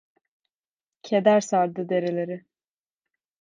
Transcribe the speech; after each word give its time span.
Keder 1.01 1.41
sardı 1.41 1.89
dereleri. 1.89 2.45